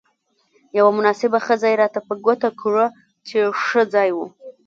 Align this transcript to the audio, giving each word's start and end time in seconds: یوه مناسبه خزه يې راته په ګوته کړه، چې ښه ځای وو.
یوه 0.77 0.91
مناسبه 0.97 1.37
خزه 1.45 1.67
يې 1.71 1.77
راته 1.81 1.99
په 2.07 2.13
ګوته 2.25 2.49
کړه، 2.61 2.85
چې 3.27 3.37
ښه 3.65 3.81
ځای 3.93 4.09
وو. 4.13 4.27